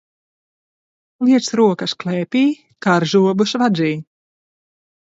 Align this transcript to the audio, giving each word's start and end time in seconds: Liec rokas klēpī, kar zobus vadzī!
Liec 1.27 1.51
rokas 1.61 1.95
klēpī, 2.05 2.43
kar 2.87 3.09
zobus 3.15 3.57
vadzī! 3.65 3.97